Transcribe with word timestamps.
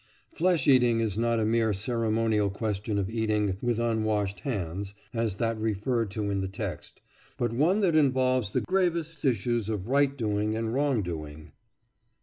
Flesh 0.33 0.65
eating 0.67 0.99
is 0.99 1.15
not 1.15 1.39
a 1.39 1.45
mere 1.45 1.73
ceremonial 1.73 2.49
question 2.49 2.97
of 2.97 3.07
eating 3.07 3.57
"with 3.61 3.77
unwashed 3.79 4.39
hands," 4.39 4.95
as 5.13 5.35
that 5.35 5.59
referred 5.59 6.09
to 6.09 6.31
in 6.31 6.41
the 6.41 6.47
text, 6.47 7.01
but 7.37 7.53
one 7.53 7.81
that 7.81 7.95
involves 7.95 8.49
the 8.49 8.61
gravest 8.61 9.23
issues 9.23 9.69
of 9.69 9.89
right 9.89 10.17
doing 10.17 10.55
and 10.57 10.73
wrong 10.73 11.03
doing. 11.03 11.51